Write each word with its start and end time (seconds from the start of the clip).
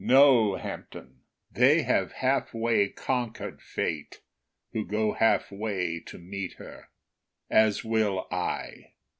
No, 0.03 0.55
Hampden! 0.55 1.19
they 1.51 1.83
have 1.83 2.11
half 2.11 2.55
way 2.55 2.89
conquered 2.89 3.61
Fate 3.61 4.19
Who 4.71 4.83
go 4.87 5.11
half 5.13 5.51
way 5.51 5.99
to 6.07 6.17
meet 6.17 6.53
her, 6.53 6.89
as 7.51 7.83
will 7.83 8.25
I. 8.31 8.95